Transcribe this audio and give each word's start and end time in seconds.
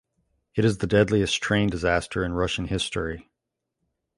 It 0.55 0.65
is 0.65 0.79
the 0.79 0.87
deadliest 0.87 1.39
train 1.43 1.69
disaster 1.69 2.25
in 2.25 2.33
Russian 2.33 2.65
history. 2.69 3.29